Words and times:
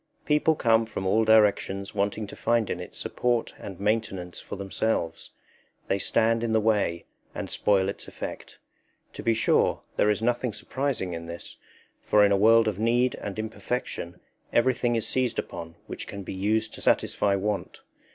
People 0.25 0.55
come 0.55 0.87
from 0.87 1.05
all 1.05 1.23
directions 1.25 1.93
wanting 1.93 2.25
to 2.25 2.35
find 2.35 2.71
in 2.71 2.79
it 2.79 2.95
support 2.95 3.53
and 3.59 3.79
maintenance 3.79 4.39
for 4.39 4.55
themselves; 4.55 5.29
they 5.89 5.99
stand 5.99 6.41
in 6.43 6.53
the 6.53 6.59
way 6.59 7.05
and 7.35 7.51
spoil 7.51 7.87
its 7.87 8.07
effect. 8.07 8.57
To 9.13 9.21
be 9.21 9.35
sure, 9.35 9.83
there 9.97 10.09
is 10.09 10.23
nothing 10.23 10.53
surprising 10.53 11.13
in 11.13 11.27
this, 11.27 11.57
for 12.01 12.25
in 12.25 12.31
a 12.31 12.35
world 12.35 12.67
of 12.67 12.79
need 12.79 13.13
and 13.13 13.37
imperfection 13.37 14.19
everything 14.51 14.95
is 14.95 15.07
seized 15.07 15.37
upon 15.37 15.75
which 15.85 16.07
can 16.07 16.23
be 16.23 16.33
used 16.33 16.73
to 16.73 16.81
satisfy 16.81 17.35
want. 17.35 17.81